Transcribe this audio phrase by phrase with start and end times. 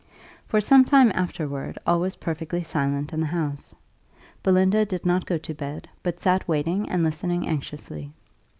[0.47, 3.75] For some time afterward all was perfectly silent in the house.
[4.41, 8.11] Belinda did not go to bed, but sat waiting and listening anxiously.